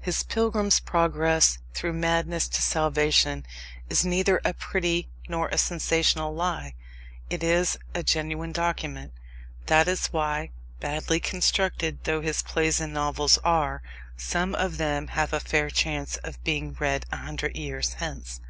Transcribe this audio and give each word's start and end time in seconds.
His 0.00 0.24
pilgrim's 0.24 0.80
progress 0.80 1.58
through 1.72 1.92
madness 1.92 2.48
to 2.48 2.60
salvation 2.60 3.46
is 3.88 4.04
neither 4.04 4.40
a 4.44 4.52
pretty 4.52 5.08
nor 5.28 5.46
a 5.50 5.56
sensational 5.56 6.34
lie. 6.34 6.74
It 7.30 7.44
is 7.44 7.78
a 7.94 8.02
genuine 8.02 8.50
document. 8.50 9.12
That 9.66 9.86
is 9.86 10.08
why, 10.08 10.50
badly 10.80 11.20
constructed 11.20 12.02
though 12.02 12.22
his 12.22 12.42
plays 12.42 12.80
and 12.80 12.92
novels 12.92 13.38
are, 13.44 13.80
some 14.16 14.56
of 14.56 14.78
them 14.78 15.06
have 15.14 15.32
a 15.32 15.38
fair 15.38 15.70
chance 15.70 16.16
of 16.24 16.42
being 16.42 16.74
read 16.80 17.06
a 17.12 17.16
hundred 17.18 17.56
years 17.56 17.92
hence. 18.02 18.40